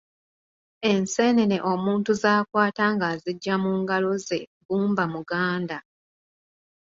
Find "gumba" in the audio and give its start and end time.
4.67-5.03